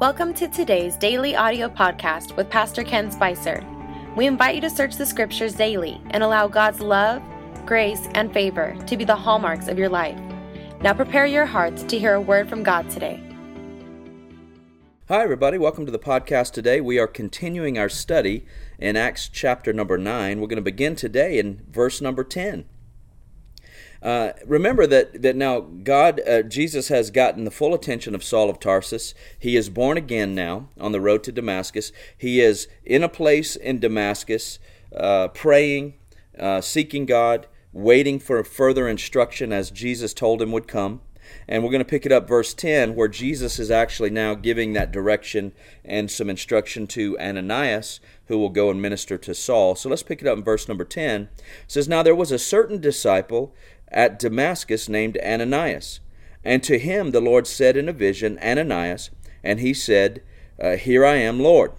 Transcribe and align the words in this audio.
Welcome 0.00 0.34
to 0.34 0.48
today's 0.48 0.96
daily 0.96 1.36
audio 1.36 1.68
podcast 1.68 2.36
with 2.36 2.50
Pastor 2.50 2.82
Ken 2.82 3.12
Spicer. 3.12 3.64
We 4.16 4.26
invite 4.26 4.56
you 4.56 4.60
to 4.62 4.68
search 4.68 4.96
the 4.96 5.06
scriptures 5.06 5.54
daily 5.54 6.00
and 6.10 6.20
allow 6.20 6.48
God's 6.48 6.80
love, 6.80 7.22
grace, 7.64 8.08
and 8.12 8.32
favor 8.32 8.76
to 8.88 8.96
be 8.96 9.04
the 9.04 9.14
hallmarks 9.14 9.68
of 9.68 9.78
your 9.78 9.88
life. 9.88 10.18
Now 10.80 10.94
prepare 10.94 11.26
your 11.26 11.46
hearts 11.46 11.84
to 11.84 11.96
hear 11.96 12.14
a 12.14 12.20
word 12.20 12.48
from 12.48 12.64
God 12.64 12.90
today. 12.90 13.22
Hi, 15.06 15.22
everybody. 15.22 15.58
Welcome 15.58 15.86
to 15.86 15.92
the 15.92 15.98
podcast 16.00 16.50
today. 16.50 16.80
We 16.80 16.98
are 16.98 17.06
continuing 17.06 17.78
our 17.78 17.88
study 17.88 18.46
in 18.80 18.96
Acts 18.96 19.28
chapter 19.28 19.72
number 19.72 19.96
9. 19.96 20.40
We're 20.40 20.48
going 20.48 20.56
to 20.56 20.62
begin 20.62 20.96
today 20.96 21.38
in 21.38 21.62
verse 21.70 22.00
number 22.00 22.24
10. 22.24 22.64
Uh, 24.04 24.34
remember 24.46 24.86
that, 24.86 25.22
that 25.22 25.34
now 25.34 25.60
God, 25.60 26.20
uh, 26.28 26.42
Jesus 26.42 26.88
has 26.88 27.10
gotten 27.10 27.44
the 27.44 27.50
full 27.50 27.72
attention 27.72 28.14
of 28.14 28.22
Saul 28.22 28.50
of 28.50 28.60
Tarsus. 28.60 29.14
He 29.38 29.56
is 29.56 29.70
born 29.70 29.96
again 29.96 30.34
now 30.34 30.68
on 30.78 30.92
the 30.92 31.00
road 31.00 31.24
to 31.24 31.32
Damascus. 31.32 31.90
He 32.16 32.42
is 32.42 32.68
in 32.84 33.02
a 33.02 33.08
place 33.08 33.56
in 33.56 33.80
Damascus 33.80 34.58
uh, 34.94 35.28
praying, 35.28 35.94
uh, 36.38 36.60
seeking 36.60 37.06
God, 37.06 37.46
waiting 37.72 38.18
for 38.18 38.44
further 38.44 38.86
instruction 38.86 39.54
as 39.54 39.70
Jesus 39.70 40.12
told 40.12 40.42
him 40.42 40.52
would 40.52 40.68
come. 40.68 41.00
And 41.48 41.62
we're 41.62 41.70
going 41.70 41.80
to 41.80 41.86
pick 41.86 42.06
it 42.06 42.12
up, 42.12 42.28
verse 42.28 42.54
10, 42.54 42.94
where 42.94 43.08
Jesus 43.08 43.58
is 43.58 43.70
actually 43.70 44.10
now 44.10 44.34
giving 44.34 44.72
that 44.72 44.92
direction 44.92 45.52
and 45.84 46.10
some 46.10 46.30
instruction 46.30 46.86
to 46.88 47.18
Ananias, 47.18 48.00
who 48.26 48.38
will 48.38 48.50
go 48.50 48.70
and 48.70 48.80
minister 48.80 49.18
to 49.18 49.34
Saul. 49.34 49.74
So 49.74 49.88
let's 49.88 50.02
pick 50.02 50.22
it 50.22 50.28
up 50.28 50.38
in 50.38 50.44
verse 50.44 50.68
number 50.68 50.84
10. 50.84 51.22
It 51.22 51.30
says, 51.66 51.88
Now 51.88 52.02
there 52.02 52.14
was 52.14 52.32
a 52.32 52.38
certain 52.38 52.80
disciple 52.80 53.54
at 53.94 54.18
Damascus 54.18 54.88
named 54.88 55.16
Ananias. 55.24 56.00
And 56.44 56.62
to 56.64 56.78
him 56.78 57.12
the 57.12 57.22
Lord 57.22 57.46
said 57.46 57.76
in 57.76 57.88
a 57.88 57.92
vision, 57.92 58.38
Ananias, 58.42 59.10
and 59.42 59.60
he 59.60 59.72
said, 59.72 60.22
uh, 60.60 60.76
Here 60.76 61.06
I 61.06 61.14
am, 61.14 61.40
Lord. 61.40 61.72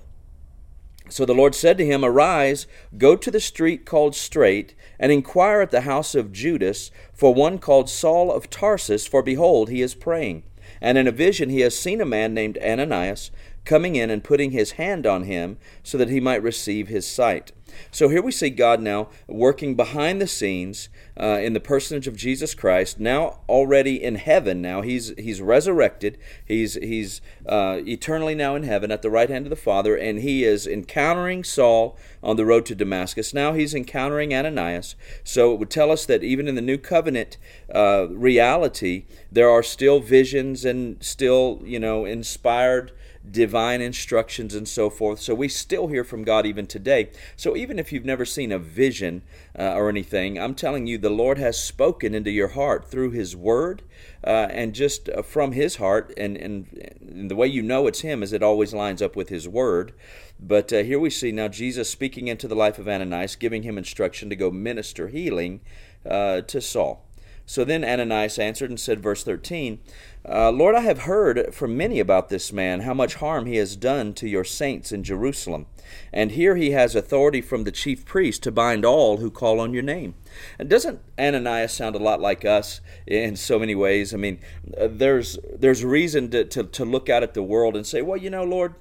So 1.07 1.24
the 1.26 1.35
Lord 1.35 1.54
said 1.54 1.77
to 1.77 1.85
him, 1.85 2.04
Arise, 2.04 2.66
go 2.98 3.16
to 3.16 3.30
the 3.30 3.40
street 3.40 3.85
called 3.85 4.16
Straight, 4.16 4.74
and 4.99 5.12
inquire 5.12 5.62
at 5.62 5.70
the 5.70 5.82
house 5.82 6.16
of 6.16 6.32
Judas 6.34 6.90
for 7.13 7.34
one 7.34 7.60
called 7.60 7.90
Saul 7.90 8.32
of 8.32 8.50
Tarsus, 8.50 9.05
for 9.05 9.22
behold, 9.22 9.70
he 9.70 9.84
is 9.84 9.94
praying. 9.94 10.44
And 10.82 10.98
in 10.98 11.07
a 11.07 11.12
vision 11.12 11.50
he 11.50 11.60
has 11.60 11.77
seen 11.77 12.02
a 12.02 12.05
man 12.05 12.34
named 12.34 12.57
Ananias 12.57 13.29
coming 13.66 13.96
in 13.96 14.10
and 14.10 14.24
putting 14.24 14.52
his 14.52 14.71
hand 14.74 15.05
on 15.05 15.24
him 15.24 15.58
so 15.84 15.98
that 15.98 16.10
he 16.10 16.20
might 16.20 16.44
receive 16.44 16.88
his 16.88 17.08
sight. 17.08 17.52
So 17.91 18.10
here 18.10 18.22
we 18.22 18.32
see 18.32 18.49
God 18.49 18.82
now 18.82 19.10
working 19.27 19.76
behind 19.76 20.22
the 20.22 20.27
scenes 20.27 20.90
uh, 21.20 21.40
in 21.41 21.54
the 21.54 21.60
personage 21.60 22.07
of 22.07 22.16
Jesus 22.16 22.54
Christ. 22.54 22.99
Now 22.99 23.40
already 23.49 24.02
in 24.02 24.16
heaven. 24.16 24.62
Now 24.62 24.82
he's 24.82 25.13
he's 25.18 25.41
resurrected. 25.41 26.18
He's 26.46 26.76
he's 26.76 27.22
uh, 27.46 27.82
eternally 27.85 28.35
now 28.35 28.55
in 28.55 28.63
heaven 28.63 28.91
at 28.91 29.02
the 29.02 29.10
right 29.10 29.30
hand 29.30 29.46
of 29.46 29.49
the 29.49 29.55
Father, 29.55 29.96
and 29.96 30.20
he 30.20 30.44
is 30.44 30.68
encountering 30.68 31.44
Saul 31.44 31.98
on 32.22 32.35
the 32.35 32.46
road 32.46 32.66
to 32.68 32.76
Damascus. 32.76 33.34
Now 33.34 33.54
he's 33.54 33.74
encountering 33.74 34.34
Ananias. 34.34 34.96
So 35.24 35.54
it 35.54 35.60
would 35.60 35.70
tell 35.70 35.91
us 35.91 36.05
that 36.05 36.24
even 36.24 36.48
in 36.48 36.55
the 36.55 36.62
new 36.62 36.77
covenant 36.77 37.38
uh, 37.74 38.07
reality, 38.10 39.05
there 39.32 39.50
are 39.50 39.63
still 39.63 40.00
visions 40.00 40.66
and 40.66 41.04
still 41.04 41.62
you 41.63 41.79
know 41.79 42.05
inspired 42.05 42.91
divine 43.31 43.81
instructions 43.81 44.54
and 44.54 44.68
so 44.68 44.90
forth. 44.90 45.20
So 45.20 45.34
we 45.34 45.48
still 45.48 45.87
hear 45.87 46.04
from 46.04 46.23
God 46.23 46.45
even 46.45 46.68
today. 46.68 47.09
So 47.35 47.55
even 47.55 47.79
if 47.79 47.91
you've 47.91 48.05
never 48.05 48.26
seen 48.26 48.51
a 48.51 48.59
vision 48.59 49.23
uh, 49.57 49.73
or 49.73 49.90
anything, 49.90 50.40
I'm 50.40 50.55
telling 50.55 50.87
you, 50.87 50.98
the 50.98 51.09
Lord 51.09 51.37
has 51.37 51.57
spoken 51.57 52.13
into 52.13 52.32
your 52.32 52.49
heart 52.49 52.90
through 52.90 53.12
His 53.12 53.35
Word 53.35 53.82
uh, 54.23 54.48
and 54.49 54.73
just 54.73 55.09
uh, 55.09 55.21
from 55.21 55.54
His 55.54 55.77
heart. 55.77 56.13
And, 56.17 56.37
and, 56.37 56.98
and, 57.01 57.29
the 57.29 57.35
way 57.35 57.48
you 57.48 57.62
know 57.62 57.87
it's 57.87 58.01
Him 58.01 58.21
is 58.21 58.34
it 58.34 58.43
always 58.43 58.73
lines 58.73 59.01
up 59.01 59.15
with 59.15 59.29
His 59.29 59.48
Word. 59.48 59.93
But 60.39 60.73
uh, 60.73 60.84
here 60.84 60.99
we 60.99 61.10
see 61.10 61.32
now 61.32 61.48
Jesus 61.48 61.89
speaking 61.89 62.27
into 62.27 62.48
the 62.48 62.55
life 62.55 62.77
of 62.77 62.87
Ananias, 62.87 63.35
giving 63.35 63.63
him 63.63 63.77
instruction 63.77 64.29
to 64.29 64.35
go 64.35 64.51
minister 64.51 65.07
healing 65.07 65.61
uh, 66.05 66.41
to 66.41 66.59
Saul. 66.59 67.04
So 67.45 67.63
then 67.63 67.83
Ananias 67.83 68.39
answered 68.39 68.69
and 68.69 68.79
said, 68.79 69.01
verse 69.01 69.23
13, 69.23 69.79
uh, 70.28 70.50
Lord, 70.51 70.75
I 70.75 70.79
have 70.81 71.00
heard 71.00 71.53
from 71.53 71.78
many 71.78 72.00
about 72.00 72.29
this 72.29 72.51
man, 72.51 72.81
how 72.81 72.94
much 72.94 73.16
harm 73.16 73.45
he 73.45 73.57
has 73.57 73.75
done 73.75 74.13
to 74.16 74.28
your 74.28 74.44
saints 74.44 74.91
in 74.91 75.03
Jerusalem. 75.03 75.67
And 76.11 76.31
here 76.31 76.56
he 76.56 76.72
has 76.72 76.95
authority 76.95 77.41
from 77.41 77.63
the 77.63 77.72
chief 77.72 78.06
priest 78.06 78.41
to 78.44 78.51
bind 78.51 78.83
all 78.83 79.17
who 79.17 79.29
call 79.29 79.59
on 79.59 79.73
your 79.73 79.83
name. 79.83 80.16
And 80.57 80.67
doesn't 80.67 81.00
Ananias 81.19 81.73
sound 81.73 81.95
a 81.95 82.00
lot 82.00 82.19
like 82.19 82.44
us 82.44 82.81
in 83.06 83.35
so 83.35 83.59
many 83.59 83.75
ways? 83.75 84.13
I 84.13 84.17
mean, 84.17 84.39
uh, 84.79 84.88
there's 84.89 85.38
there's 85.53 85.85
reason 85.85 86.31
to, 86.31 86.44
to, 86.45 86.63
to 86.63 86.85
look 86.85 87.07
out 87.07 87.22
at 87.22 87.35
the 87.35 87.44
world 87.44 87.75
and 87.75 87.85
say, 87.85 88.01
well, 88.01 88.17
you 88.17 88.31
know, 88.31 88.44
Lord, 88.44 88.73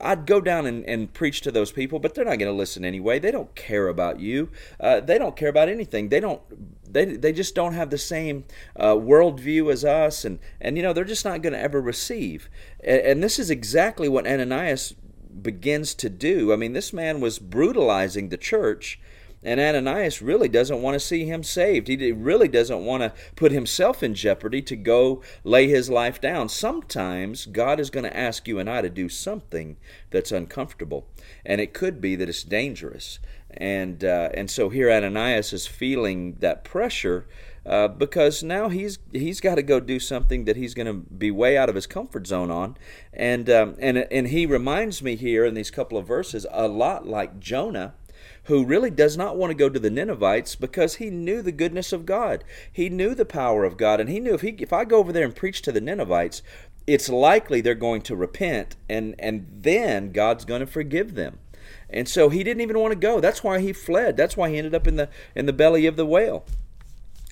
I'd 0.00 0.26
go 0.26 0.40
down 0.40 0.66
and, 0.66 0.84
and 0.84 1.12
preach 1.12 1.40
to 1.42 1.50
those 1.50 1.72
people, 1.72 1.98
but 1.98 2.14
they're 2.14 2.24
not 2.24 2.38
going 2.38 2.52
to 2.52 2.58
listen 2.58 2.84
anyway. 2.84 3.18
They 3.18 3.30
don't 3.30 3.54
care 3.54 3.88
about 3.88 4.20
you. 4.20 4.50
Uh, 4.80 5.00
they 5.00 5.18
don't 5.18 5.36
care 5.36 5.48
about 5.48 5.68
anything. 5.68 6.08
They 6.08 6.20
don't. 6.20 6.40
They, 6.90 7.04
they 7.04 7.32
just 7.32 7.54
don't 7.54 7.74
have 7.74 7.90
the 7.90 7.98
same 7.98 8.44
uh, 8.76 8.94
worldview 8.94 9.72
as 9.72 9.84
us, 9.84 10.24
and, 10.24 10.38
and 10.60 10.76
you 10.76 10.82
know 10.82 10.92
they're 10.92 11.04
just 11.04 11.24
not 11.24 11.42
going 11.42 11.52
to 11.52 11.60
ever 11.60 11.80
receive. 11.80 12.48
And, 12.82 13.00
and 13.00 13.22
this 13.22 13.38
is 13.38 13.50
exactly 13.50 14.08
what 14.08 14.26
Ananias 14.26 14.94
begins 15.42 15.94
to 15.94 16.08
do. 16.08 16.52
I 16.52 16.56
mean, 16.56 16.72
this 16.72 16.92
man 16.92 17.20
was 17.20 17.38
brutalizing 17.38 18.28
the 18.28 18.36
church 18.36 18.98
and 19.42 19.60
Ananias 19.60 20.20
really 20.20 20.48
doesn't 20.48 20.82
want 20.82 20.94
to 20.94 21.00
see 21.00 21.24
him 21.24 21.42
saved. 21.42 21.88
He 21.88 22.12
really 22.12 22.48
doesn't 22.48 22.84
want 22.84 23.02
to 23.02 23.12
put 23.36 23.52
himself 23.52 24.02
in 24.02 24.14
jeopardy 24.14 24.62
to 24.62 24.76
go 24.76 25.22
lay 25.44 25.68
his 25.68 25.88
life 25.88 26.20
down. 26.20 26.48
Sometimes 26.48 27.46
God 27.46 27.78
is 27.78 27.90
going 27.90 28.04
to 28.04 28.16
ask 28.16 28.48
you 28.48 28.58
and 28.58 28.68
I 28.68 28.82
to 28.82 28.90
do 28.90 29.08
something 29.08 29.76
that's 30.10 30.32
uncomfortable, 30.32 31.06
and 31.46 31.60
it 31.60 31.72
could 31.72 32.00
be 32.00 32.16
that 32.16 32.28
it's 32.28 32.42
dangerous. 32.42 33.20
And 33.58 34.04
uh, 34.04 34.30
and 34.34 34.50
so 34.50 34.68
here 34.68 34.90
Ananias 34.90 35.52
is 35.52 35.66
feeling 35.66 36.36
that 36.40 36.64
pressure. 36.64 37.26
Uh, 37.66 37.86
because 37.86 38.42
now 38.42 38.70
he's 38.70 38.98
he's 39.12 39.42
got 39.42 39.56
to 39.56 39.62
go 39.62 39.78
do 39.78 40.00
something 40.00 40.46
that 40.46 40.56
he's 40.56 40.72
going 40.72 40.86
to 40.86 40.94
be 40.94 41.30
way 41.30 41.58
out 41.58 41.68
of 41.68 41.74
his 41.74 41.86
comfort 41.86 42.26
zone 42.26 42.50
on, 42.50 42.78
and 43.12 43.50
um, 43.50 43.76
and 43.78 43.98
and 43.98 44.28
he 44.28 44.46
reminds 44.46 45.02
me 45.02 45.16
here 45.16 45.44
in 45.44 45.52
these 45.52 45.70
couple 45.70 45.98
of 45.98 46.06
verses 46.06 46.46
a 46.50 46.66
lot 46.66 47.06
like 47.06 47.38
Jonah 47.38 47.92
who 48.44 48.64
really 48.64 48.90
does 48.90 49.14
not 49.14 49.36
want 49.36 49.50
to 49.50 49.54
go 49.54 49.68
to 49.68 49.78
the 49.78 49.90
Ninevites 49.90 50.56
because 50.56 50.94
he 50.94 51.10
knew 51.10 51.42
the 51.42 51.52
goodness 51.52 51.92
of 51.92 52.06
God. 52.06 52.44
He 52.72 52.88
knew 52.88 53.14
the 53.14 53.26
power 53.26 53.64
of 53.64 53.76
God, 53.76 54.00
and 54.00 54.08
he 54.08 54.20
knew 54.20 54.32
if 54.32 54.40
he 54.40 54.56
if 54.58 54.72
I 54.72 54.86
go 54.86 54.96
over 54.96 55.12
there 55.12 55.26
and 55.26 55.36
preach 55.36 55.60
to 55.62 55.72
the 55.72 55.82
Ninevites, 55.82 56.42
it's 56.86 57.10
likely 57.10 57.60
they're 57.60 57.74
going 57.74 58.00
to 58.02 58.16
repent, 58.16 58.76
and 58.88 59.14
and 59.18 59.46
then 59.52 60.12
God's 60.12 60.46
going 60.46 60.60
to 60.60 60.66
forgive 60.66 61.14
them. 61.14 61.38
And 61.90 62.08
so 62.08 62.28
he 62.28 62.44
didn't 62.44 62.60
even 62.60 62.78
want 62.78 62.92
to 62.92 62.98
go. 62.98 63.20
That's 63.20 63.42
why 63.42 63.60
he 63.60 63.72
fled. 63.72 64.16
That's 64.16 64.36
why 64.36 64.50
he 64.50 64.58
ended 64.58 64.74
up 64.74 64.86
in 64.86 64.96
the 64.96 65.08
in 65.34 65.46
the 65.46 65.52
belly 65.52 65.86
of 65.86 65.96
the 65.96 66.06
whale. 66.06 66.44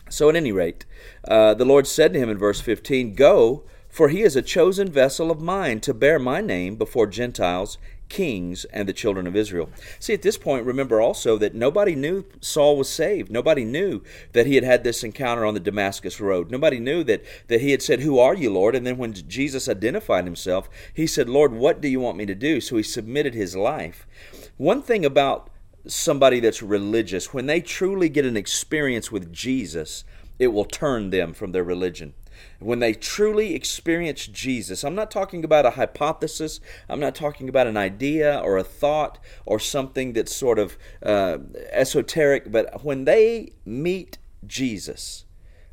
So 0.09 0.29
at 0.29 0.37
any 0.37 0.53
rate, 0.53 0.85
uh, 1.27 1.55
the 1.55 1.65
Lord 1.65 1.87
said 1.87 2.13
to 2.13 2.19
him 2.19 2.31
in 2.31 2.39
verse 2.39 2.61
15, 2.61 3.15
Go, 3.15 3.65
for 3.89 4.09
he 4.09 4.23
is 4.23 4.37
a 4.37 4.43
chosen 4.43 4.89
vessel 4.89 5.31
of 5.31 5.41
mine 5.41 5.81
to 5.81 5.95
bear 5.95 6.19
my 6.19 6.41
name 6.41 6.77
before 6.77 7.07
Gentiles 7.07 7.77
kings 8.09 8.65
and 8.67 8.89
the 8.89 8.93
children 8.93 9.27
of 9.27 9.37
Israel. 9.37 9.71
See, 9.99 10.15
at 10.15 10.23
this 10.23 10.39
point, 10.39 10.67
remember 10.67 11.01
also 11.01 11.37
that 11.39 11.55
nobody 11.55 11.95
knew 11.95 12.25
Saul 12.41 12.77
was 12.77 12.89
saved. 12.89 13.31
Nobody 13.31 13.65
knew 13.65 14.03
that 14.33 14.47
he 14.47 14.55
had 14.55 14.65
had 14.65 14.85
this 14.85 15.03
encounter 15.03 15.45
on 15.45 15.55
the 15.55 15.61
Damascus 15.61 16.21
road. 16.21 16.51
Nobody 16.51 16.79
knew 16.79 17.05
that, 17.05 17.25
that 17.49 17.61
he 17.61 17.71
had 17.71 17.83
said, 17.83 18.01
Who 18.01 18.19
are 18.19 18.35
you, 18.35 18.51
Lord? 18.51 18.75
And 18.75 18.87
then 18.87 18.99
when 18.99 19.13
Jesus 19.13 19.69
identified 19.69 20.25
himself, 20.25 20.69
he 20.95 21.07
said, 21.07 21.29
Lord, 21.29 21.53
what 21.53 21.81
do 21.81 21.89
you 21.89 22.01
want 22.01 22.17
me 22.17 22.27
to 22.27 22.35
do? 22.35 22.61
So 22.61 22.77
he 22.77 22.83
submitted 22.83 23.35
his 23.35 23.57
life. 23.57 24.07
One 24.57 24.83
thing 24.83 25.05
about 25.05 25.51
somebody 25.87 26.41
that's 26.41 26.63
religious, 26.63 27.33
when 27.33 27.47
they 27.47 27.61
truly 27.61 28.09
get 28.09 28.25
an 28.25 28.37
experience 28.37 29.13
with 29.13 29.33
Jesus, 29.33 30.05
it 30.39 30.49
will 30.49 30.65
turn 30.65 31.11
them 31.11 31.33
from 31.33 31.53
their 31.53 31.65
religion 31.65 32.15
when 32.59 32.79
they 32.79 32.93
truly 32.93 33.55
experience 33.55 34.27
Jesus. 34.27 34.85
I'm 34.85 34.95
not 34.95 35.11
talking 35.11 35.45
about 35.45 35.67
a 35.67 35.71
hypothesis, 35.71 36.61
I'm 36.89 37.01
not 37.01 37.15
talking 37.15 37.49
about 37.49 37.67
an 37.67 37.77
idea 37.77 38.39
or 38.39 38.57
a 38.57 38.65
thought 38.65 39.19
or 39.45 39.59
something 39.59 40.13
that's 40.13 40.35
sort 40.35 40.59
of 40.59 40.77
uh, 41.03 41.39
esoteric, 41.71 42.51
but 42.51 42.85
when 42.85 43.05
they 43.05 43.53
meet 43.65 44.19
Jesus, 44.47 45.25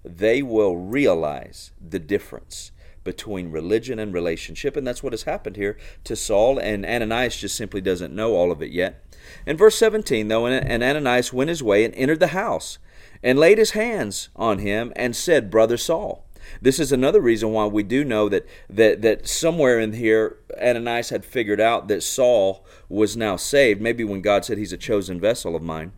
they 0.03 0.41
will 0.41 0.77
realize 0.77 1.71
the 1.79 1.99
difference 1.99 2.71
between 3.03 3.51
religion 3.51 3.99
and 3.99 4.13
relationship. 4.13 4.75
And 4.75 4.85
that's 4.85 5.03
what 5.03 5.13
has 5.13 5.23
happened 5.23 5.55
here 5.55 5.77
to 6.05 6.15
Saul, 6.15 6.57
and 6.57 6.85
Ananias 6.85 7.37
just 7.37 7.55
simply 7.55 7.81
doesn't 7.81 8.15
know 8.15 8.33
all 8.33 8.51
of 8.51 8.61
it 8.61 8.71
yet. 8.71 9.03
In 9.45 9.57
verse 9.57 9.75
17, 9.75 10.27
though, 10.27 10.45
and 10.45 10.83
Ananias 10.83 11.33
went 11.33 11.49
his 11.49 11.63
way 11.63 11.83
and 11.83 11.93
entered 11.95 12.19
the 12.19 12.27
house, 12.27 12.77
and 13.21 13.39
laid 13.39 13.57
his 13.57 13.71
hands 13.71 14.29
on 14.35 14.59
him, 14.59 14.91
and 14.95 15.15
said, 15.15 15.51
Brother 15.51 15.77
Saul, 15.77 16.25
this 16.61 16.79
is 16.79 16.91
another 16.91 17.21
reason 17.21 17.51
why 17.51 17.65
we 17.65 17.83
do 17.83 18.03
know 18.03 18.29
that, 18.29 18.45
that, 18.69 19.01
that 19.01 19.27
somewhere 19.27 19.79
in 19.79 19.93
here 19.93 20.37
Ananias 20.61 21.09
had 21.09 21.25
figured 21.25 21.61
out 21.61 21.87
that 21.87 22.03
Saul 22.03 22.65
was 22.89 23.17
now 23.17 23.35
saved, 23.35 23.81
maybe 23.81 24.03
when 24.03 24.21
God 24.21 24.45
said 24.45 24.57
he's 24.57 24.73
a 24.73 24.77
chosen 24.77 25.19
vessel 25.19 25.55
of 25.55 25.61
mine. 25.61 25.91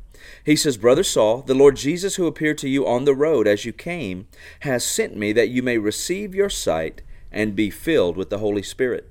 He 0.44 0.56
says, 0.56 0.77
Brother 0.77 1.03
Saul, 1.03 1.42
the 1.42 1.53
Lord 1.53 1.75
Jesus 1.75 2.15
who 2.15 2.27
appeared 2.27 2.57
to 2.59 2.69
you 2.69 2.88
on 2.88 3.06
the 3.06 3.15
road 3.15 3.47
as 3.47 3.65
you 3.65 3.74
came 3.74 4.27
has 4.62 4.83
sent 4.83 5.15
me 5.15 5.33
that 5.33 5.50
you 5.50 5.62
may 5.62 5.77
receive 5.77 6.33
your 6.33 6.50
sight 6.50 7.01
and 7.31 7.56
be 7.56 7.69
filled 7.69 8.18
with 8.18 8.30
the 8.30 8.39
Holy 8.39 8.63
Spirit. 8.63 9.09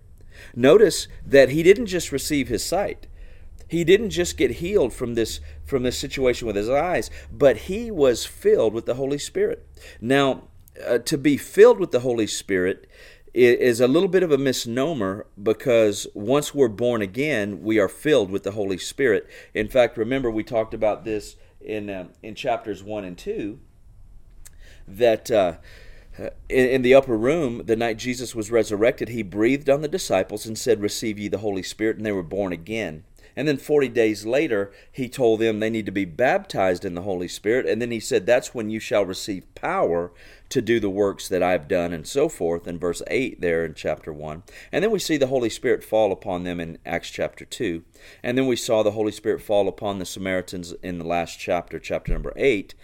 Notice 0.55 1.09
that 1.25 1.51
he 1.51 1.63
didn't 1.63 1.87
just 1.87 2.11
receive 2.11 2.49
his 2.49 2.65
sight. 2.65 3.07
He 3.69 3.85
didn't 3.85 4.11
just 4.11 4.37
get 4.37 4.53
healed 4.53 4.93
from 4.93 5.15
this 5.15 5.41
from 5.65 5.83
this 5.83 5.99
situation 5.99 6.47
with 6.47 6.57
his 6.57 6.69
eyes, 6.69 7.11
but 7.33 7.57
he 7.57 7.91
was 7.91 8.27
filled 8.27 8.75
with 8.75 8.87
the 8.87 8.95
Holy 8.95 9.19
Spirit. 9.19 9.67
Now, 10.01 10.45
uh, 10.87 10.99
to 10.99 11.19
be 11.19 11.37
filled 11.37 11.79
with 11.79 11.91
the 11.91 12.01
Holy 12.01 12.27
Spirit 12.27 12.89
is 13.35 13.81
a 13.81 13.89
little 13.89 14.09
bit 14.09 14.23
of 14.23 14.31
a 14.31 14.39
misnomer 14.39 15.27
because 15.43 16.07
once 16.15 16.55
we're 16.55 16.69
born 16.69 17.03
again, 17.03 17.63
we 17.63 17.81
are 17.81 17.89
filled 17.89 18.31
with 18.31 18.45
the 18.45 18.53
Holy 18.53 18.79
Spirit. 18.79 19.29
In 19.53 19.69
fact, 19.69 19.99
remember 19.99 20.31
we 20.31 20.45
talked 20.45 20.73
about 20.73 21.05
this 21.05 21.35
in 21.61 21.91
uh, 21.91 22.09
in 22.23 22.35
chapters 22.35 22.83
one 22.83 23.05
and 23.05 23.19
two 23.19 23.59
that. 24.87 25.31
Uh, 25.31 25.55
in, 26.49 26.69
in, 26.69 26.83
the 26.83 26.95
upper 26.95 27.17
room, 27.17 27.63
the 27.65 27.75
night 27.75 27.99
Jesus 27.99 28.37
was 28.37 28.49
resurrected, 28.49 29.09
he 29.09 29.25
breathed 29.25 29.69
on 29.69 29.81
the 29.81 29.89
disciples 29.89 30.47
and 30.47 30.57
said, 30.57 30.81
Receive 30.81 31.19
ye 31.19 31.27
the 31.27 31.39
Holy 31.39 31.65
Spirit, 31.65 31.97
and 31.97 32.07
they 32.07 32.13
were 32.13 32.23
born 32.23 32.53
again. 32.53 33.03
And 33.37 33.49
then 33.49 33.57
40 33.57 33.89
days 33.89 34.25
later, 34.25 34.73
he 34.91 35.09
told 35.09 35.41
them 35.41 35.61
they 35.61 35.71
need 35.71 35.87
to 35.87 35.93
be 35.93 36.05
baptized 36.05 36.85
in 36.85 36.95
the 36.95 37.03
Holy 37.03 37.29
Spirit. 37.29 37.67
And 37.67 37.81
then 37.81 37.91
he 37.91 38.01
said, 38.01 38.27
That's 38.27 38.55
when 38.55 38.71
you 38.71 38.81
shall 38.81 39.05
receive 39.05 39.53
power 39.55 40.13
to 40.51 40.63
do 40.63 40.79
the 40.79 40.91
works 40.91 41.29
that 41.29 41.43
I've 41.43 41.67
done, 41.67 41.93
and 41.93 42.07
so 42.07 42.29
forth, 42.29 42.69
in 42.69 42.79
verse 42.79 43.03
8 43.09 43.41
there 43.41 43.65
in 43.65 43.75
chapter 43.75 44.13
1. 44.13 44.43
And 44.71 44.85
then 44.85 44.91
we 44.91 44.99
see 44.99 45.17
the 45.17 45.27
Holy 45.27 45.51
Spirit 45.51 45.83
fall 45.83 46.13
upon 46.13 46.45
them 46.45 46.61
in 46.61 46.79
Acts 46.87 47.11
chapter 47.11 47.45
2. 47.45 47.83
And 48.23 48.39
then 48.39 48.47
we 48.47 48.57
saw 48.57 48.83
the 48.83 48.93
Holy 48.93 49.13
Spirit 49.13 49.43
fall 49.43 49.67
upon 49.67 49.99
the 49.99 50.07
Samaritans 50.07 50.73
in 50.83 50.99
the 50.99 51.05
last 51.05 51.39
chapter, 51.39 51.79
chapter 51.79 52.13
number 52.13 52.33
8. 52.37 52.75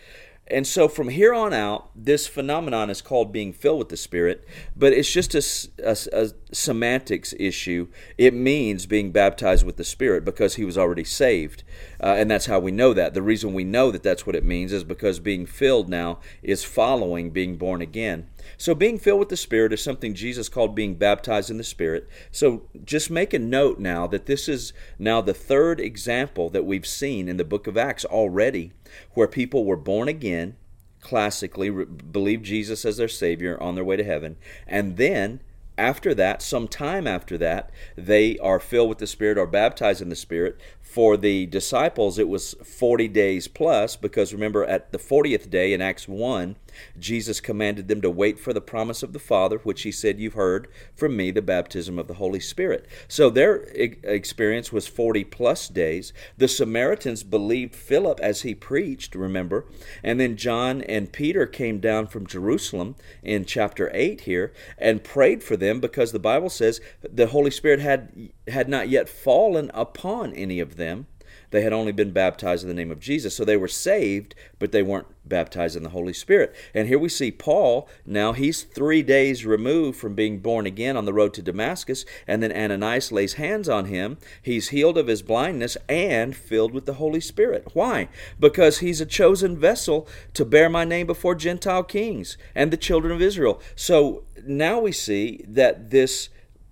And 0.50 0.66
so 0.66 0.88
from 0.88 1.10
here 1.10 1.32
on 1.32 1.52
out, 1.52 1.90
this 1.94 2.26
phenomenon 2.26 2.90
is 2.90 3.00
called 3.00 3.32
being 3.32 3.52
filled 3.52 3.78
with 3.78 3.88
the 3.88 3.96
Spirit, 3.96 4.44
but 4.76 4.92
it's 4.92 5.10
just 5.10 5.34
a, 5.34 5.42
a, 5.84 5.96
a, 6.12 6.30
semantics 6.52 7.32
issue. 7.38 7.86
It 8.18 8.34
means 8.34 8.86
being 8.86 9.12
baptized 9.12 9.64
with 9.64 9.76
the 9.76 9.84
Spirit 9.84 10.24
because 10.24 10.56
he 10.56 10.64
was 10.64 10.76
already 10.76 11.04
saved. 11.04 11.62
Uh, 12.02 12.14
and 12.18 12.30
that's 12.30 12.46
how 12.46 12.58
we 12.58 12.72
know 12.72 12.92
that. 12.94 13.14
The 13.14 13.22
reason 13.22 13.54
we 13.54 13.64
know 13.64 13.90
that 13.92 14.02
that's 14.02 14.26
what 14.26 14.34
it 14.34 14.44
means 14.44 14.72
is 14.72 14.82
because 14.82 15.20
being 15.20 15.46
filled 15.46 15.88
now 15.88 16.18
is 16.42 16.64
following 16.64 17.30
being 17.30 17.56
born 17.56 17.80
again. 17.80 18.29
So, 18.56 18.74
being 18.74 18.98
filled 18.98 19.20
with 19.20 19.28
the 19.28 19.36
Spirit 19.36 19.72
is 19.72 19.82
something 19.82 20.14
Jesus 20.14 20.48
called 20.48 20.74
being 20.74 20.94
baptized 20.94 21.50
in 21.50 21.56
the 21.56 21.64
Spirit. 21.64 22.08
So, 22.30 22.68
just 22.84 23.10
make 23.10 23.32
a 23.32 23.38
note 23.38 23.78
now 23.78 24.06
that 24.08 24.26
this 24.26 24.48
is 24.48 24.72
now 24.98 25.20
the 25.20 25.34
third 25.34 25.80
example 25.80 26.50
that 26.50 26.64
we've 26.64 26.86
seen 26.86 27.28
in 27.28 27.36
the 27.36 27.44
book 27.44 27.66
of 27.66 27.76
Acts 27.76 28.04
already 28.04 28.72
where 29.14 29.28
people 29.28 29.64
were 29.64 29.76
born 29.76 30.08
again, 30.08 30.56
classically 31.00 31.70
re- 31.70 31.84
believed 31.84 32.44
Jesus 32.44 32.84
as 32.84 32.96
their 32.96 33.08
Savior 33.08 33.60
on 33.62 33.74
their 33.74 33.84
way 33.84 33.96
to 33.96 34.04
heaven, 34.04 34.36
and 34.66 34.96
then 34.96 35.40
after 35.80 36.14
that, 36.14 36.42
some 36.42 36.68
time 36.68 37.06
after 37.06 37.38
that, 37.38 37.70
they 37.96 38.38
are 38.38 38.60
filled 38.60 38.90
with 38.90 38.98
the 38.98 39.06
Spirit 39.06 39.38
or 39.38 39.46
baptized 39.46 40.02
in 40.02 40.10
the 40.10 40.16
Spirit. 40.16 40.60
For 40.82 41.16
the 41.16 41.46
disciples, 41.46 42.18
it 42.18 42.28
was 42.28 42.54
40 42.62 43.08
days 43.08 43.48
plus, 43.48 43.96
because 43.96 44.34
remember, 44.34 44.64
at 44.64 44.92
the 44.92 44.98
40th 44.98 45.48
day 45.48 45.72
in 45.72 45.80
Acts 45.80 46.06
1, 46.06 46.56
Jesus 46.98 47.40
commanded 47.40 47.88
them 47.88 48.00
to 48.02 48.10
wait 48.10 48.38
for 48.38 48.52
the 48.52 48.60
promise 48.60 49.02
of 49.02 49.12
the 49.12 49.18
Father, 49.18 49.58
which 49.58 49.82
he 49.82 49.92
said, 49.92 50.20
You've 50.20 50.34
heard 50.34 50.68
from 50.94 51.16
me 51.16 51.30
the 51.30 51.42
baptism 51.42 51.98
of 51.98 52.08
the 52.08 52.14
Holy 52.14 52.40
Spirit. 52.40 52.86
So 53.08 53.30
their 53.30 53.56
experience 53.74 54.72
was 54.72 54.86
40 54.86 55.24
plus 55.24 55.68
days. 55.68 56.12
The 56.36 56.48
Samaritans 56.48 57.22
believed 57.22 57.74
Philip 57.74 58.20
as 58.20 58.42
he 58.42 58.54
preached, 58.54 59.14
remember. 59.14 59.66
And 60.02 60.20
then 60.20 60.36
John 60.36 60.82
and 60.82 61.12
Peter 61.12 61.46
came 61.46 61.78
down 61.78 62.08
from 62.08 62.26
Jerusalem 62.26 62.96
in 63.22 63.44
chapter 63.44 63.90
8 63.94 64.22
here 64.22 64.52
and 64.76 65.04
prayed 65.04 65.42
for 65.42 65.56
them 65.56 65.80
because 65.80 66.12
the 66.12 66.18
Bible 66.18 66.50
says 66.50 66.80
the 67.02 67.28
Holy 67.28 67.50
Spirit 67.50 67.80
had, 67.80 68.30
had 68.48 68.68
not 68.68 68.88
yet 68.88 69.08
fallen 69.08 69.70
upon 69.72 70.34
any 70.34 70.60
of 70.60 70.76
them 70.76 70.90
them. 70.90 71.06
They 71.50 71.62
had 71.62 71.72
only 71.72 71.92
been 71.92 72.12
baptized 72.12 72.62
in 72.62 72.68
the 72.68 72.74
name 72.74 72.90
of 72.90 73.00
Jesus. 73.00 73.36
So 73.36 73.44
they 73.44 73.56
were 73.56 73.68
saved, 73.68 74.34
but 74.58 74.72
they 74.72 74.82
weren't 74.82 75.06
baptized 75.24 75.76
in 75.76 75.82
the 75.82 75.90
Holy 75.90 76.12
Spirit. 76.12 76.54
And 76.74 76.88
here 76.88 76.98
we 76.98 77.08
see 77.08 77.30
Paul. 77.30 77.88
Now 78.06 78.32
he's 78.32 78.62
three 78.62 79.02
days 79.02 79.44
removed 79.44 79.98
from 79.98 80.14
being 80.14 80.38
born 80.38 80.66
again 80.66 80.96
on 80.96 81.04
the 81.04 81.12
road 81.12 81.34
to 81.34 81.42
Damascus. 81.42 82.04
And 82.26 82.42
then 82.42 82.52
Ananias 82.52 83.10
lays 83.10 83.34
hands 83.34 83.68
on 83.68 83.86
him. 83.86 84.18
He's 84.42 84.68
healed 84.68 84.96
of 84.96 85.08
his 85.08 85.22
blindness 85.22 85.76
and 85.88 86.36
filled 86.36 86.72
with 86.72 86.86
the 86.86 86.94
Holy 86.94 87.20
Spirit. 87.20 87.68
Why? 87.72 88.08
Because 88.38 88.78
he's 88.78 89.00
a 89.00 89.06
chosen 89.06 89.56
vessel 89.56 90.08
to 90.34 90.44
bear 90.44 90.68
my 90.68 90.84
name 90.84 91.06
before 91.06 91.34
Gentile 91.34 91.82
kings 91.82 92.36
and 92.54 92.70
the 92.70 92.76
children 92.76 93.12
of 93.12 93.22
Israel. 93.22 93.60
So 93.74 94.24
now 94.44 94.80
we 94.80 94.92
see 94.92 95.44
that 95.48 95.90
this 95.90 96.28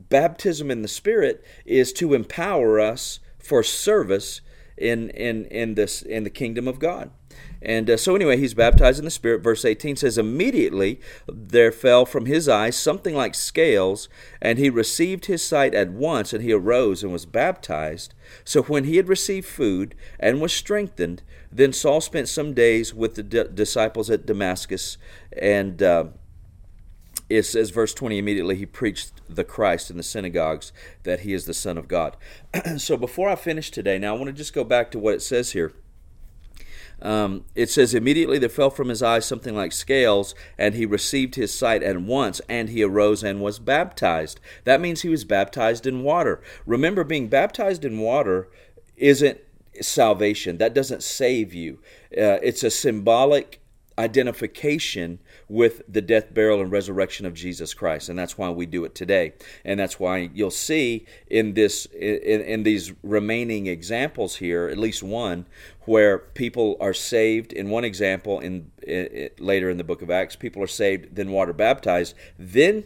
baptism 0.09 0.71
in 0.71 0.83
the 0.83 0.89
Spirit 0.89 1.45
is 1.67 1.93
to 1.95 2.15
empower 2.15 2.81
us 2.81 3.21
for 3.39 3.63
service 3.63 4.41
in 4.81 5.11
in 5.11 5.45
in 5.47 5.75
this 5.75 6.03
in 6.03 6.25
the 6.25 6.31
kingdom 6.31 6.69
of 6.69 6.79
God. 6.79 7.11
And 7.61 7.91
uh, 7.91 7.97
so, 7.97 8.15
anyway, 8.15 8.37
he's 8.37 8.55
baptized 8.55 8.99
in 8.99 9.05
the 9.05 9.11
Spirit. 9.11 9.43
Verse 9.43 9.65
18 9.65 9.97
says, 9.97 10.17
Immediately 10.17 11.01
there 11.27 11.73
fell 11.73 12.07
from 12.07 12.27
his 12.27 12.49
eyes 12.49 12.77
something 12.77 13.17
like 13.17 13.35
scales, 13.35 14.09
and 14.41 14.59
he 14.59 14.71
received 14.71 15.27
his 15.27 15.43
sight 15.43 15.75
at 15.75 15.91
once, 15.91 16.33
and 16.33 16.43
he 16.43 16.53
arose 16.53 17.03
and 17.03 17.13
was 17.13 17.27
baptized. 17.27 18.15
So, 18.45 18.63
when 18.63 18.85
he 18.85 18.97
had 18.97 19.09
received 19.09 19.47
food 19.47 19.97
and 20.21 20.41
was 20.41 20.53
strengthened, 20.53 21.23
then 21.51 21.73
Saul 21.73 22.01
spent 22.01 22.29
some 22.29 22.55
days 22.55 22.95
with 22.95 23.17
the 23.17 23.23
d- 23.25 23.45
disciples 23.53 24.09
at 24.09 24.27
Damascus, 24.27 24.97
and 25.37 25.83
uh, 25.83 26.05
it 27.29 27.43
says, 27.43 27.71
verse 27.71 27.93
20, 27.93 28.19
immediately 28.19 28.57
he 28.57 28.67
preached 28.67 29.13
the 29.29 29.45
Christ 29.45 29.91
in 29.91 29.97
the 29.97 30.03
synagogues 30.03 30.73
that 31.03 31.21
he 31.21 31.35
is 31.35 31.45
the 31.45 31.55
Son 31.55 31.77
of 31.77 31.89
God. 31.89 32.17
so 32.79 32.97
before 32.97 33.29
I 33.29 33.37
finish 33.37 33.71
today, 33.71 33.99
now 33.99 34.15
I 34.15 34.19
want 34.19 34.29
to 34.29 34.33
just 34.33 34.55
go 34.55 34.65
back 34.65 34.91
to 34.93 34.99
what 34.99 35.15
it 35.15 35.23
says 35.23 35.53
here. 35.53 35.73
Um, 37.01 37.45
it 37.55 37.71
says, 37.71 37.95
immediately 37.95 38.39
there 38.39 38.49
fell 38.49 38.71
from 38.71 38.89
his 38.89 39.03
eyes 39.03 39.25
something 39.25 39.55
like 39.55 39.73
scales, 39.73 40.35
and 40.57 40.75
he 40.75 40.85
received 40.85 41.37
his 41.37 41.57
sight 41.57 41.83
at 41.83 42.01
once, 42.01 42.41
and 42.49 42.71
he 42.71 42.83
arose 42.83 43.23
and 43.23 43.41
was 43.41 43.59
baptized. 43.59 44.41
That 44.65 44.81
means 44.81 45.03
he 45.03 45.09
was 45.09 45.25
baptized 45.25 45.87
in 45.87 46.03
water. 46.03 46.41
Remember, 46.67 47.05
being 47.05 47.29
baptized 47.29 47.85
in 47.85 48.01
water 48.01 48.49
isn't 48.97 49.39
salvation, 49.81 50.59
that 50.59 50.75
doesn't 50.75 51.05
save 51.05 51.55
you. 51.55 51.79
Uh, 52.13 52.43
it's 52.43 52.65
a 52.65 52.71
symbolic 52.71 53.61
identification 53.99 55.19
with 55.49 55.83
the 55.89 56.01
death, 56.01 56.33
burial, 56.33 56.61
and 56.61 56.71
resurrection 56.71 57.27
of 57.27 57.35
Jesus 57.35 57.75
Christ, 57.75 58.09
and 58.09 58.19
that's 58.19 58.39
why 58.39 58.49
we 58.51 58.65
do 58.65 58.85
it 58.85 58.95
today. 58.95 59.35
And 59.65 59.79
that's 59.79 59.99
why 59.99 60.31
you'll 60.33 60.51
see 60.51 61.05
in 61.27 61.55
this 61.55 61.87
in, 61.87 62.41
in 62.41 62.63
these 62.63 62.93
remaining 63.03 63.67
examples 63.67 64.37
here, 64.37 64.69
at 64.69 64.79
least 64.79 65.03
one, 65.03 65.47
where 65.81 66.19
people 66.19 66.77
are 66.81 66.95
saved. 66.95 67.53
In 67.53 67.69
one 67.69 67.85
example, 67.85 68.39
in, 68.39 68.71
in 68.87 69.31
later 69.39 69.69
in 69.69 69.77
the 69.77 69.85
book 69.85 70.01
of 70.01 70.11
Acts, 70.11 70.37
people 70.37 70.63
are 70.63 70.69
saved, 70.69 71.17
then 71.17 71.31
water 71.31 71.53
baptized, 71.53 72.15
then 72.39 72.85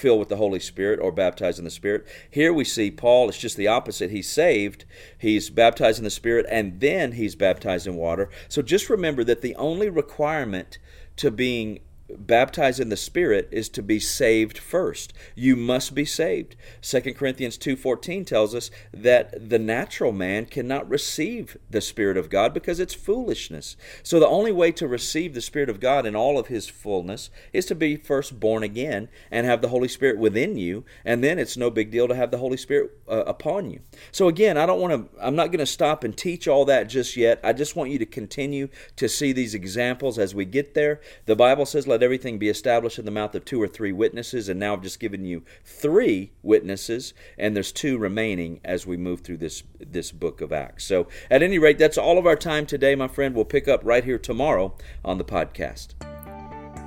filled 0.00 0.18
with 0.18 0.28
the 0.28 0.36
Holy 0.36 0.60
Spirit 0.60 0.98
or 1.00 1.12
baptized 1.12 1.58
in 1.58 1.64
the 1.64 1.70
Spirit. 1.70 2.06
Here 2.30 2.52
we 2.52 2.64
see 2.64 2.90
Paul, 2.90 3.28
it's 3.28 3.38
just 3.38 3.56
the 3.56 3.68
opposite. 3.68 4.10
He's 4.10 4.28
saved, 4.28 4.84
he's 5.18 5.50
baptized 5.50 5.98
in 5.98 6.04
the 6.04 6.10
Spirit, 6.10 6.46
and 6.48 6.80
then 6.80 7.12
he's 7.12 7.34
baptized 7.34 7.86
in 7.86 7.96
water. 7.96 8.30
So 8.48 8.62
just 8.62 8.88
remember 8.88 9.22
that 9.24 9.42
the 9.42 9.54
only 9.56 9.90
requirement 9.90 10.78
to 11.16 11.30
being 11.30 11.80
baptized 12.18 12.80
in 12.80 12.88
the 12.88 12.96
spirit 12.96 13.48
is 13.50 13.68
to 13.70 13.82
be 13.82 14.00
saved 14.00 14.58
first. 14.58 15.12
You 15.34 15.56
must 15.56 15.94
be 15.94 16.04
saved. 16.04 16.56
2 16.82 17.00
corinthians 17.14 17.58
2.14 17.58 18.26
tells 18.26 18.54
us 18.54 18.70
that 18.92 19.48
the 19.48 19.58
natural 19.58 20.12
man 20.12 20.46
cannot 20.46 20.88
receive 20.88 21.56
the 21.68 21.80
spirit 21.80 22.16
of 22.16 22.30
god 22.30 22.52
because 22.52 22.80
it's 22.80 22.94
foolishness. 22.94 23.76
So 24.02 24.18
the 24.18 24.28
only 24.28 24.52
way 24.52 24.72
to 24.72 24.88
receive 24.88 25.34
the 25.34 25.40
spirit 25.40 25.68
of 25.68 25.80
god 25.80 26.06
in 26.06 26.16
all 26.16 26.38
of 26.38 26.48
his 26.48 26.68
fullness 26.68 27.30
is 27.52 27.66
to 27.66 27.74
be 27.74 27.96
first 27.96 28.40
born 28.40 28.62
again 28.62 29.08
and 29.30 29.46
have 29.46 29.62
the 29.62 29.68
holy 29.68 29.88
spirit 29.88 30.18
within 30.18 30.56
you 30.56 30.84
and 31.04 31.22
then 31.22 31.38
it's 31.38 31.56
no 31.56 31.70
big 31.70 31.90
deal 31.90 32.08
to 32.08 32.14
have 32.14 32.30
the 32.30 32.38
holy 32.38 32.56
spirit 32.56 32.98
uh, 33.08 33.24
upon 33.26 33.70
you. 33.70 33.80
So 34.12 34.28
again 34.28 34.56
i 34.56 34.66
don't 34.66 34.80
want 34.80 34.92
to 34.92 35.24
i'm 35.24 35.36
not 35.36 35.48
going 35.48 35.58
to 35.58 35.66
stop 35.66 36.04
and 36.04 36.16
teach 36.16 36.48
all 36.48 36.64
that 36.66 36.88
just 36.88 37.16
yet. 37.16 37.40
I 37.44 37.52
just 37.52 37.76
want 37.76 37.90
you 37.90 37.98
to 37.98 38.06
continue 38.06 38.68
to 38.96 39.08
see 39.08 39.32
these 39.32 39.54
examples 39.54 40.18
as 40.18 40.34
we 40.34 40.44
get 40.44 40.74
there. 40.74 41.00
The 41.26 41.36
bible 41.36 41.66
says 41.66 41.86
let 41.86 41.99
let 42.00 42.04
everything 42.04 42.38
be 42.38 42.48
established 42.48 42.98
in 42.98 43.04
the 43.04 43.10
mouth 43.10 43.34
of 43.34 43.44
two 43.44 43.60
or 43.60 43.68
three 43.68 43.92
witnesses. 43.92 44.48
And 44.48 44.58
now 44.58 44.72
I've 44.72 44.80
just 44.80 44.98
given 44.98 45.26
you 45.26 45.42
three 45.66 46.30
witnesses, 46.42 47.12
and 47.36 47.54
there's 47.54 47.72
two 47.72 47.98
remaining 47.98 48.58
as 48.64 48.86
we 48.86 48.96
move 48.96 49.20
through 49.20 49.36
this, 49.36 49.64
this 49.78 50.10
book 50.10 50.40
of 50.40 50.50
Acts. 50.50 50.84
So, 50.84 51.08
at 51.30 51.42
any 51.42 51.58
rate, 51.58 51.78
that's 51.78 51.98
all 51.98 52.16
of 52.16 52.24
our 52.24 52.36
time 52.36 52.64
today, 52.64 52.94
my 52.94 53.06
friend. 53.06 53.34
We'll 53.34 53.44
pick 53.44 53.68
up 53.68 53.82
right 53.84 54.02
here 54.02 54.18
tomorrow 54.18 54.74
on 55.04 55.18
the 55.18 55.24
podcast. 55.24 55.88